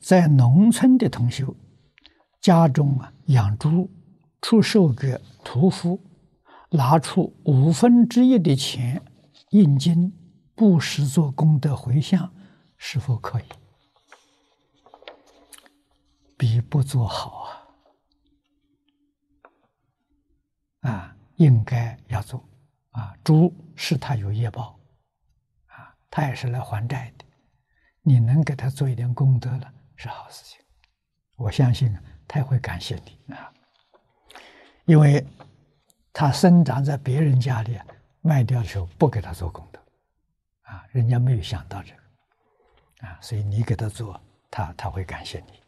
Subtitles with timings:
[0.00, 1.54] 在农村的同修，
[2.40, 3.90] 家中啊养猪，
[4.40, 6.00] 出售给屠夫，
[6.70, 9.02] 拿出五分之一的钱
[9.50, 10.12] 印经
[10.54, 12.32] 布施做功德回向，
[12.76, 13.44] 是否可以？
[16.36, 17.48] 比不做好
[20.80, 20.90] 啊！
[20.90, 22.48] 啊，应该要做
[22.92, 23.12] 啊！
[23.24, 24.78] 猪是他有业报
[25.66, 27.24] 啊，他也是来还债的，
[28.02, 30.58] 你能给他做一点功德了，是好事情。
[31.36, 31.94] 我相信
[32.26, 33.52] 他会感谢你啊，
[34.86, 35.22] 因为
[36.12, 37.78] 他生长在别人家里，
[38.22, 39.80] 卖掉的时候不给他做功德
[40.62, 44.20] 啊，人家没有想到这个啊，所以你给他做，
[44.50, 45.62] 他他会感谢你。